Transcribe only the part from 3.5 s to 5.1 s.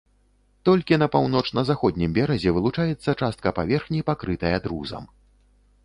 паверхні, пакрытая друзам.